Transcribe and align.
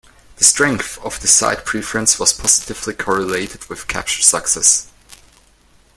The 0.37 0.43
strength 0.43 0.97
of 1.05 1.19
this 1.19 1.31
side 1.31 1.63
preference 1.63 2.17
was 2.17 2.33
positively 2.33 2.95
correlated 2.95 3.65
with 3.69 3.87
capture 3.87 4.23
success. 4.23 4.87